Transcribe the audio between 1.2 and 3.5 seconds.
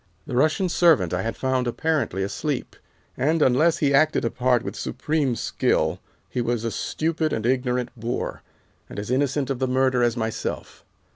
had found apparently asleep, and,